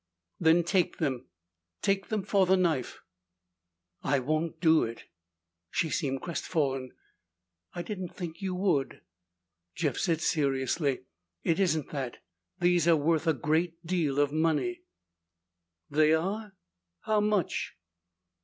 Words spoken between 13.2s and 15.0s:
a great deal of money."